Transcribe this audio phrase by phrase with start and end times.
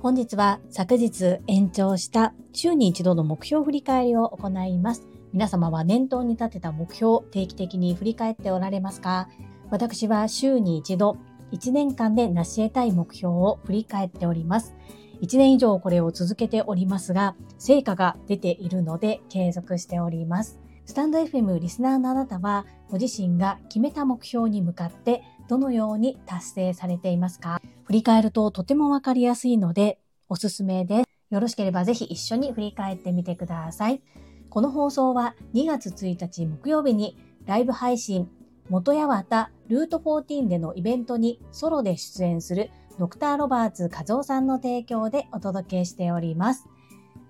[0.00, 5.06] 本日は昨日延長した週に一度の目標振り返りを行います。
[5.32, 9.28] 皆様は念頭に立てた目標を、定期的に振り返っておられますか？
[9.70, 11.16] 私は週に一度、
[11.52, 14.74] 1年間で成し得たい目標を振り返っております。
[15.22, 20.58] 1年以上これを続けておりますが、成果が出ているので継続しております。
[20.90, 27.62] スタンド FM リスナーのあなたは、ご自身が決めた目標に向かってどのように達成されていますか？
[27.84, 31.08] 振り返るととてもわかりやすいので、おすすめです。
[31.30, 34.02] よろしければぜひ一緒に振り返ってみてください。
[34.48, 37.16] この放送は2月1日木曜日に
[37.46, 38.28] ライブ配信
[38.68, 46.66] 元八幡ルート14でのイベントにソロで出演するドクターロバーツ和夫さんの提供でお届けしております。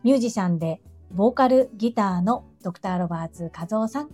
[0.03, 0.81] ミュージシャンで
[1.13, 4.09] ボーカルギターのドクターロバーツ和夫さん。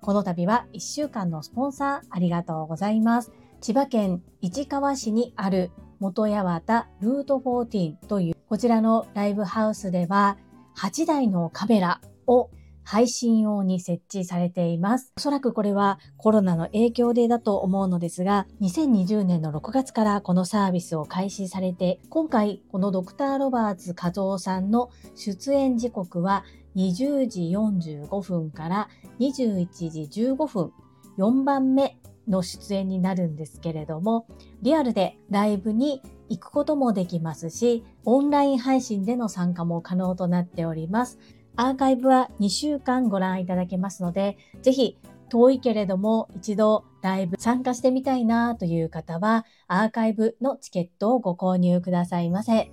[0.00, 3.32] この度は1週間のスポンサーありがとうございます。
[3.60, 5.70] 千葉県市川市にある
[6.00, 10.36] 元八幡ルート14というこちらのライブハウスでは
[10.76, 12.50] 8台のカメラを
[12.84, 15.12] 配信用に設置されています。
[15.16, 26.44] おそらくこれはコロナの影響でだと思うのですが、2020年の6月からこのサービスを開始されて、今回このドクター・ロバーツ和夫さんの出演時刻は
[26.76, 28.88] 20時45分から
[29.20, 30.72] 21時15分、
[31.18, 31.98] 4番目
[32.28, 34.26] の出演になるんですけれども、
[34.62, 41.18] リアルでライブに行くこともできますし、オンライン配信での参加も可能となっております。
[41.56, 44.98] アーカイブは2週間ご覧いただけますので、ぜひ
[45.28, 52.70] 遠いけれども一度ライブ参加してみたいなという方は、アーカイブのチケットをご購入くださいませ。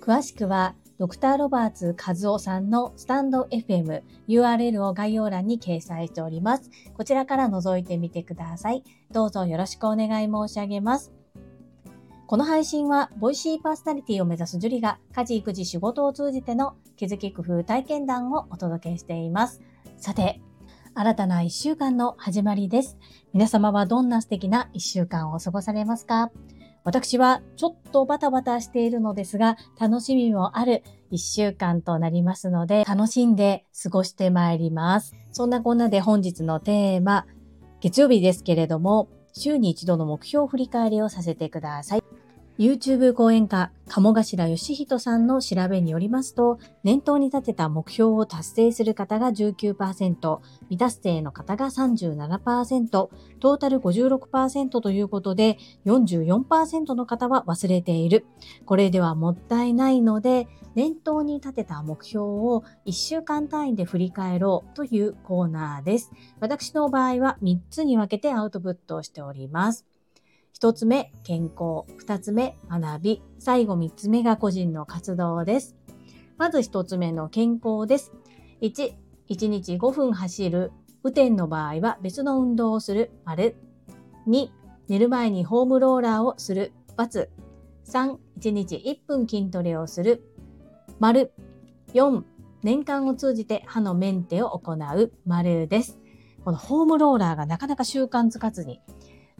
[0.00, 6.70] 詳しくは、ドクターロバーツ和夫さんのスタンド FM URL を概要欄に掲載しております。
[6.94, 8.84] こちらから覗いてみてください。
[9.10, 11.12] どうぞよろしくお願い申し上げます。
[12.28, 19.60] この配信は、ボイシーパーソナリティを目指すジュリが、家事育児仕事を通じての気づき工夫体験談をお届けしています。
[19.96, 20.40] さて、
[20.94, 22.96] 新たな一週間の始まりです。
[23.32, 26.30] 皆様はどんな素敵な一週間を過ごされますか？
[26.84, 35.14] 私はちょっとバタバタしているのですが、楽しみもある一週間となりますので、楽しんで過ごしてまいります。
[35.30, 37.26] そんなこんなで本日のテーマ、
[37.80, 42.11] 月曜日ですけれども、週に一度の目標振り返りをさせてください。
[42.58, 58.26] YouTube 講演家、鴨頭義人さんの調べによりますと、念頭に立てた目標を達成する方が19%、未達成の方が37%、トータル56%ということで、44%の方は忘れている。
[58.66, 66.10] これではもったいないので、念頭に立てた目標を1週間単位で振り返ろうというコーナーです。
[66.38, 69.86] 私の場合は3つに分けてアウトプットをしております。
[70.52, 71.84] 一つ目、健康。
[71.96, 73.22] 二つ目、学び。
[73.38, 75.76] 最後三つ目が個人の活動です。
[76.36, 78.12] まず一つ目の健康です。
[78.60, 78.92] 1、
[79.28, 80.70] 1日5分走る。
[81.02, 83.10] 雨天の場合は別の運動をする。
[83.24, 83.56] 丸。
[84.28, 84.50] 2、
[84.88, 86.72] 寝る前にホームローラーをする。
[86.96, 87.28] ×。
[87.84, 90.22] 3、1日1分筋トレをする。
[91.00, 91.32] 丸。
[91.94, 92.22] 4、
[92.62, 95.12] 年間を通じて歯のメンテを行う。
[95.24, 95.98] 丸です。
[96.44, 98.80] このホームローラーがなかなか習慣づかずに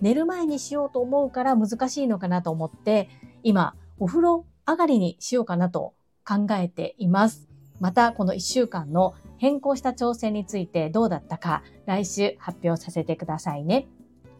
[0.02, 3.08] 寝る前にしようと思うから難しいのかなと思って、
[3.44, 5.94] 今、お風呂上がりにしようかなと
[6.26, 7.48] 考えています。
[7.78, 13.86] また、この1週間の変更した挑戦についてどうだったか、来週発表させてくださいね。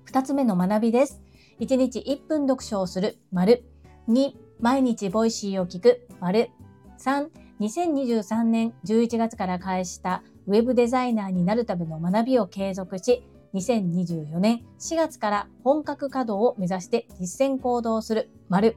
[0.07, 1.23] 2つ目の学びです。
[1.61, 3.65] 1日1分読書をする、丸。
[4.09, 6.51] 2、毎日 Voicy を聞く、丸。
[6.99, 7.29] 3、
[7.61, 13.25] 2023年11月から開始したウェブデザイナーになるための学びを継続し、
[13.55, 18.77] 2024年4月から本格稼働を目指して実践行動する丸。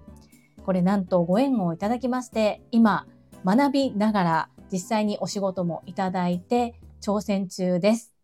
[0.66, 3.08] これなんとご縁をいただきまして、今
[3.46, 8.16] 学びながら実際にお仕事もいただいて挑戦中です。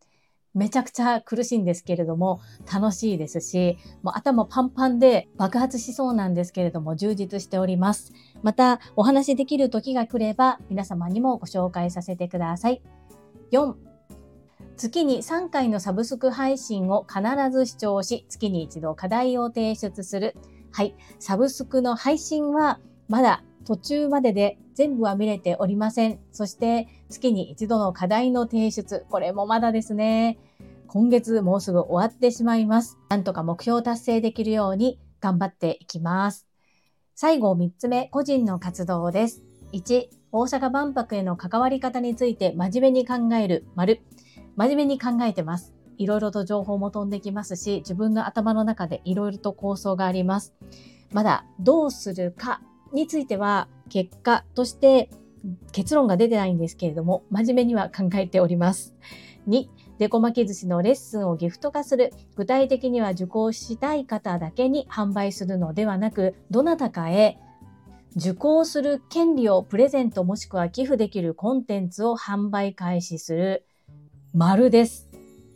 [0.54, 2.42] めちゃくちゃ苦しいんですけれども、
[2.72, 8.12] 楽しいですし、もう頭パンパンで爆発しそうなんですけれども、充実しております。
[8.44, 12.82] また、お話しできる時が来れば、皆様にもご紹介させてください。
[13.52, 13.76] 4、
[14.78, 17.22] 月に3回のサブスク配信を必
[17.52, 20.36] ず視聴し、月に一度課題を提出する。
[20.72, 20.96] はい。
[21.20, 26.20] サブスクの配信はまだ途中までで全部は見れておりません。
[26.32, 29.06] そして月に一度の課題の提出。
[29.10, 30.40] これもまだですね。
[30.88, 32.98] 今月もうすぐ終わってしまいます。
[33.10, 36.48] なんとか目標達成できるように頑張っていきます。
[37.16, 39.44] 最後3つ目、個人の活動です。
[39.74, 44.02] 1、大阪万博への関わり方について真面目に考える丸。
[44.56, 45.74] 真面目に考えてます。
[45.98, 50.54] いろいろと情報も飛んできますし、自分の頭の中でいろいろと構想があります。
[51.12, 52.62] まだどうするか
[52.94, 55.10] については結果として
[55.72, 58.96] 結論が出てないんですけれども、真面目には考えております。
[59.48, 59.68] 2、
[59.98, 62.14] デコ巻き寿司のレッスンをギフト化する。
[62.36, 67.40] 具体的には受講したい方だけに販売するのではなく、どなたかへ
[68.16, 73.66] 受講する権利をプレゼントもしくは寄付できるコンテンツを販売開始する。
[74.34, 75.10] 丸です。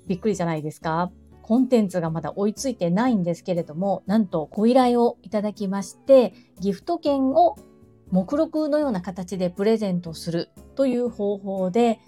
[0.05, 1.09] びっくりじゃないですか？
[1.41, 7.55] コンテンツがまだ追いついてないんですけれども、なんとご依頼をいただきまして、ギフト券を
[8.11, 11.99] 目録のような形でプレゼントするという方法で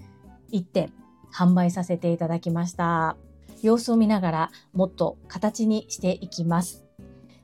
[0.52, 0.92] 1点
[1.34, 3.16] 販売させていただきました。
[3.62, 6.84] 様子を見ながらもっと形にしていきます。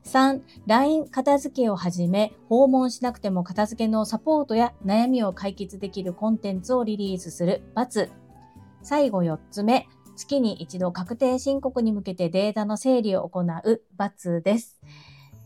[0.04, 7.62] 3、LINE 片付けをはじめ、訪問しなくても片付けのサポートや悩みを解決できるコンテンツをリリースする。
[7.74, 8.10] ×。
[8.84, 13.44] 最後4つ目、月に一度確定申告に向けてデータの整理を行う。
[13.98, 14.78] ×です。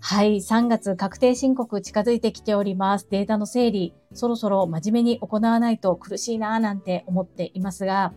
[0.00, 3.06] はい、3月確定申告近づいてきております。
[3.10, 8.12] データの整理、そろそろ真面目に行わないと苦しいなぁなんて思っていますが、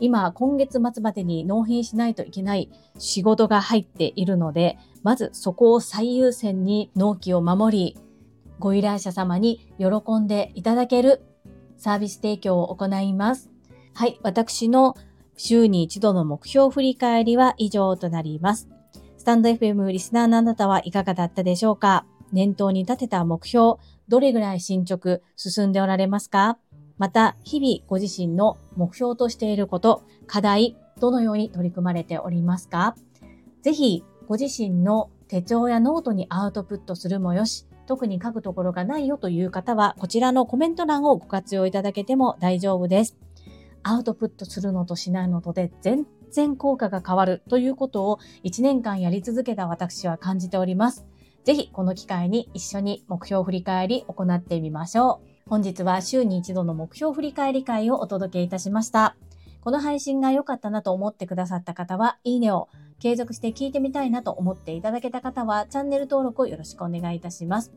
[0.00, 7.98] 今、今月末までに納品しないといけない仕事が入っているので、まずそこを最優先に納期を守り、
[8.58, 11.22] ご依頼者様に喜んでいただける
[11.76, 13.51] サービス提供を行います。
[13.94, 14.96] はい、私の
[15.36, 18.68] 週に一度の目標振り返りは以上となります。
[19.18, 22.06] stand.fm リスナーのあなたはいかがだったでしょうか？
[22.32, 23.74] 年頭に立てた目標、
[24.08, 26.58] どれぐらい進捗進んでおられますか？
[26.98, 32.96] また、日々ご自身の目標としていること、課題、どのように取り組まれておりますか？
[33.62, 43.16] ぜひ、ご自身の手帳やノートにアウトプットするもよし、特に書くところがないよという方は、こちらのコメント欄をご活用いただけても大丈夫です。
[43.82, 51.06] アウトプットするのとしないのとで全然効果が変わるということを1年間やり続けた私は感じております。
[51.44, 55.50] ぜひこの機会に一緒に目標振り返り行ってみましょう。
[55.50, 59.16] 本日は週に一度の目標振り返り会をお届けいたしました。
[59.62, 62.68] この配信が良かったなと思ってくださった方は、いいねを、
[62.98, 67.72] 継続して聞いてみたいなと思っていただけた方は、チャンネル登録をよろしくお願いいたします。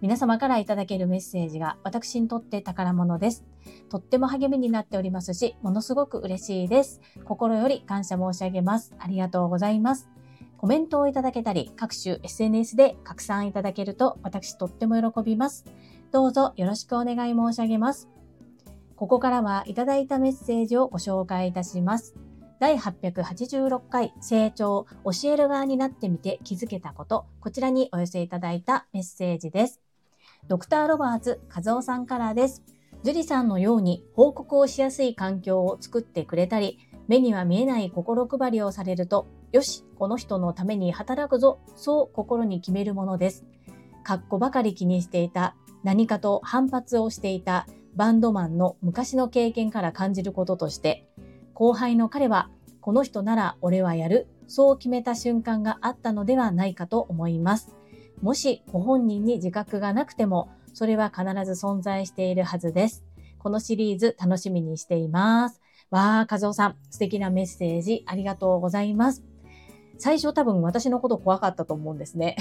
[0.00, 3.44] 皆様からいただけるメッセージが私にとって宝物です。
[3.90, 7.00] とっても励みになっておりますし、ものすごく嬉しいです。
[7.24, 8.94] 心より感謝申し上げます。
[8.98, 10.08] ありがとうございます。
[10.56, 15.66] コメントをいただけたり、各種 SNS で拡散いただけると私とっても喜びます。
[16.12, 18.08] どうぞよろしくお願い申し上げます。
[18.96, 22.14] ここからはいただいたメッセージをご紹介いたします。
[22.58, 29.80] 第886回成長教える側になってみて気づけたこと、こちらにお寄せいただいたメッセージです。
[30.50, 32.64] ドクターロバーツ和夫さんからです。
[33.04, 43.44] 樹里さんのように報告をしやすい環境を作ってくれたり、目には見えない心配りをされると、よし、この人のために働くぞ、そう心に決めるものです。
[44.02, 45.54] かっこばかり気にしていた
[45.84, 51.06] 何かと反発をしていたバンドマンの昔の経験から感じることとして、
[51.54, 52.50] 後輩の彼は、
[52.80, 57.76] この人なら俺はやる、そう決めた瞬間があったのではないかと思います。
[58.22, 63.04] もしご本人に自覚がなくても、それは必ず存在しているはずです。
[63.38, 65.60] このシリーズ楽しみにしています。
[65.90, 69.24] わー、和夫さん、素敵なメッセージありがとうございます。
[69.98, 72.36] 最初多分私のこと怖かったと思うんですね。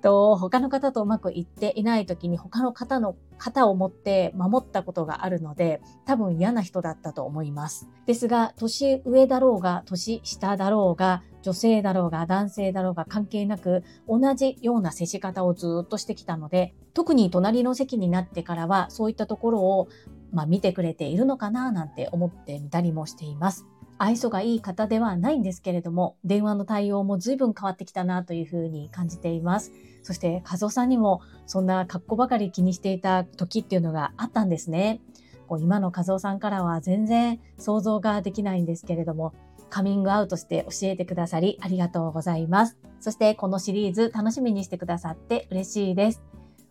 [0.00, 7.88] と、他の方とうまくいっていない時に他の方の肩を持って守ったことがあるので、多分嫌な人だったと思います。
[8.06, 19.88] ですが、年上だろうが、年下だろうが、女性だろうが、男性だろうが関係なく、同じような接し方をずっとしてきたので、特に隣の席になってからは、そういったところを、
[20.32, 23.66] まあ、見てくれているのかななんて思ってみたりもしています。
[24.00, 29.72] 愛想がいい方ではないんですけれども、電話の対応も随分変わってきたなというふうに感じています。
[30.08, 35.02] そして、和夫さんにもそんな格好ばかり気にしていた時っていうのがあったんですね。
[35.46, 39.34] こう今の和夫さんからは全然想像ができないんですけれども、
[39.68, 42.78] カミングアウトして教えてくださりありがとうございます。
[43.00, 46.22] そしてこのシリーズ楽しみにしてくださって嬉しいです。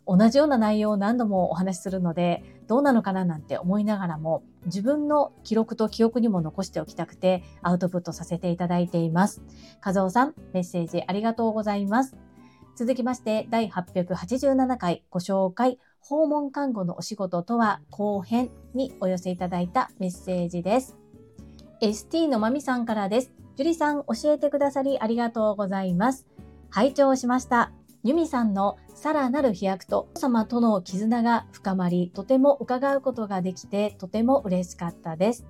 [0.07, 9.43] 同じような内容を何度もお話しするので、どうなのかななんて思いながらも、自分の記録と記憶にも残しておきたくて、アウトプットさせていただいています。
[9.85, 12.15] 和夫さん、メッセージありがとうございます。
[12.77, 20.95] 続きまして、第887回ご紹介、訪問看護のお仕事とは後編にお寄せいただいたメッセージです。
[21.81, 23.31] ST のまみさんからです。
[23.55, 26.27] 樹里さん、教えてくださりありがとうございます。
[26.69, 27.71] 拝聴しました。
[28.03, 35.47] ユミさんのさらなる飛躍と様との絆が深まり、とても伺うことができて、とても嬉しかったです。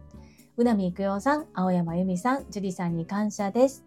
[0.55, 3.84] うなみいくよさん、青山由美さん、樹里さんに感謝です。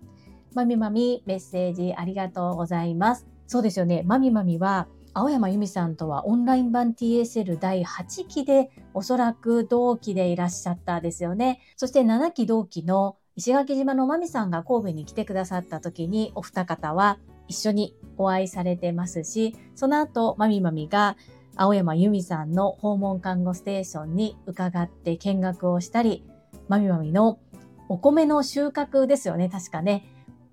[0.54, 3.26] まみまみ、メッセージありがとうございます。
[3.46, 4.02] そうですよね。
[4.04, 11.60] まみまみは、青山由美さんとはオンライン版 TSL 第8期でおそらく同期でいらっしゃったですよね。
[11.76, 21.16] そして7期同期の石垣島のまみさんが神戸に来てくださった時にお二方は一緒にお会いされてますし、その後まみまみが
[21.56, 26.24] 青山由美さんの訪問看護ステーションに伺って見学をしたり、
[26.68, 27.40] まみまみの
[27.88, 30.04] お米の収穫ですよね、確かね。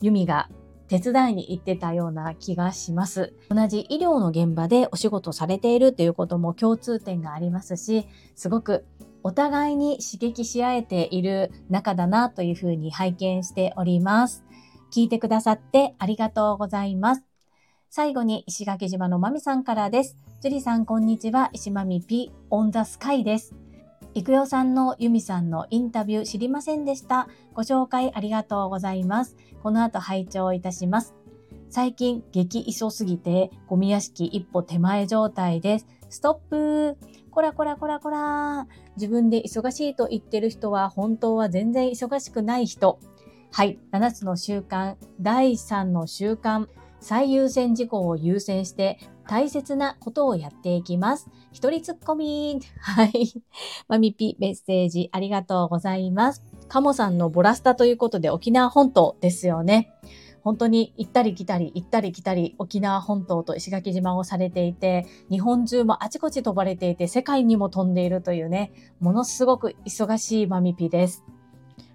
[0.01, 0.49] 由美が
[0.87, 3.33] 手伝いに行ってたような気がします。
[3.49, 8.85] 同じ医療の現場でお仕事されているっていうことも共通点がありますし、すごく
[9.23, 14.45] お互いに刺激し合えている仲だなというふうに拝見しております。
[14.93, 17.23] 聞いてくださってありがとうございます。
[17.89, 20.15] 最後に石垣島のまみさんからです。
[20.41, 21.49] 樹里さんこんにちは。
[21.51, 23.66] 石まみピオンザスカイです。
[24.17, 27.27] いくよさんのユミさんのインタビュー知りませんでした。
[27.53, 29.35] ご紹介ありがとうございます。
[29.61, 31.13] この後拝聴いたします。
[31.69, 35.85] 最近激急すぎてゴミ屋敷一歩手前状態です。
[36.09, 36.97] ストップ
[37.29, 42.97] こらこらこらこら自分で忙しいと言ってる人は本当は全然忙しくない人。
[43.51, 43.77] はい。
[43.91, 46.67] 7つの習慣第3の習慣
[46.99, 51.29] 最優先事項を優先して大切なことをやっていきます。
[51.51, 52.59] 一人ツッコミ。
[52.79, 53.33] はい。
[53.87, 56.43] マミピメッセージありがとうございます。
[56.67, 59.93] カモさんのボラスタということで沖縄本島ですよね。
[60.47, 71.25] 本当に行ったり来たり行ったり来たり沖縄本島と石垣島をされていて日本中もあちこち飛ばれていて世界にも飛んでいるというねものすごく忙しいマミピです。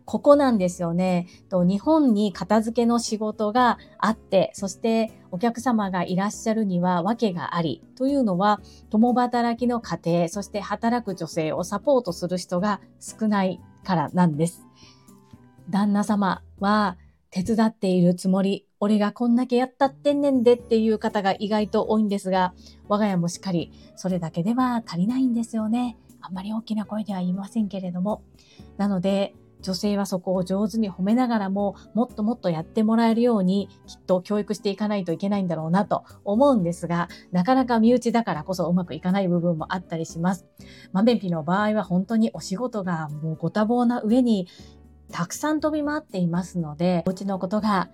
[0.04, 1.26] ここなんですよね。
[1.48, 14.66] と日本に片付けの仕事があって、そしてお客様がいらっしゃるには訳があり、というのは共働きの家庭、そして働く女性をサポートする人が少ないからなんです。
[15.70, 16.96] 旦那様は
[17.30, 22.52] 手伝っているつもり、俺がこんだけやったってんねんでっていう方が意外と多いんですが、
[22.88, 25.96] 我が家もしっかりそれだけでは足りないんですよね。
[26.20, 28.22] あんまり大きな声では言いませんけれども。
[28.76, 40.46] なので、女性はそこを上手に褒めながらも、もっともっとやってもらえるように、きっと教育していかないといけないんだろうなと思うんですが、なかなか身内だからこそうまくいかない部分もあったりします。
[40.92, 44.48] まべんぴの場合は本当にお仕事がもうご多忙な上に、
[45.10, 47.90] たくさん飛び回っていますので、お家のことが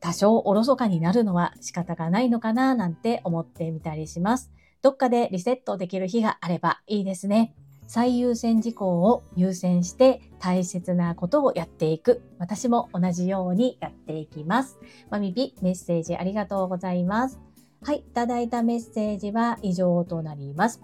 [0.00, 4.50] 多少おろそかになるのは仕方がないのかななんて思ってみたりします。
[4.82, 7.54] どっかでリセットできる日があればいいですね。
[7.88, 12.22] 最優先事項を優先して大切なことをやっていく。
[12.38, 14.78] 私も同じようにやっていきます。
[15.08, 17.40] まみぴメッセージありがとうございます。
[17.82, 20.82] はい、いただいたメッセージは以上となります。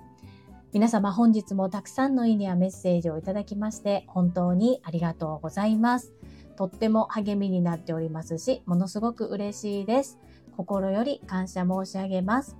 [0.72, 6.14] 皆様本日もたくさんのいいねやメッセージをいただきまして本当にありがとうございます。
[6.56, 10.18] とっても励みになっておりますし、ものすごく嬉しいです。
[10.56, 12.56] 心より感謝申し上げます。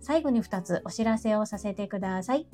[0.00, 2.46] 最後に2つお知らせをさせてください。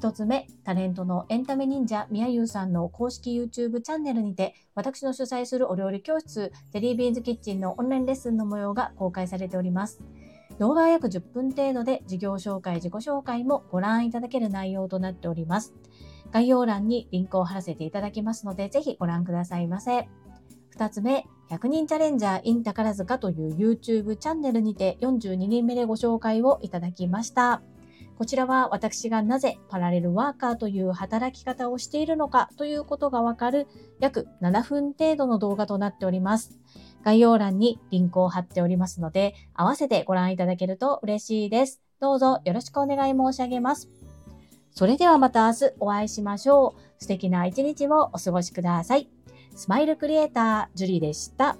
[0.00, 10.00] 1つ目、タレントのエンタメ忍者みやゆうさんの公式 YouTube チャンネルにて、私の主催するお料理教室、ジェリービーンズキッチンのオンラインレッスンの模様が公開されております。
[10.58, 15.74] 動画は約10分程度で事業紹介、自己紹介もご覧いただける内容となっております。
[16.32, 20.08] 概要欄にリンクを貼らせていただきますので、ぜひご覧くださいませ。
[20.76, 27.60] 2つ目、100人チャレンジャー in 宝塚という YouTube チャンネルにて42人目でご紹介をいただきました。
[28.20, 33.66] こちらは私がなぜパラレルワーカーという働き方をしているのかということがわかる
[33.98, 36.58] 約7分程度の動画となっております。
[37.02, 41.80] 概要欄にリンクを貼っておりますので、合わせてご覧いただけると嬉しいです。
[41.98, 43.88] どうぞよろしくお願い申し上げます。
[44.70, 47.02] それではまた明日お会いしましょう。
[47.02, 49.08] 素敵な一日をお過ごしください。
[49.56, 51.56] スマイルクリエイター、ジュリーでした。